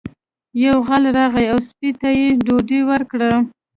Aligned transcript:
یو 0.65 0.75
غل 0.87 1.03
راغی 1.17 1.45
او 1.53 1.59
سپي 1.69 1.89
ته 1.99 2.07
یې 2.19 2.27
ډوډۍ 2.45 2.81
ورکړه. 2.89 3.31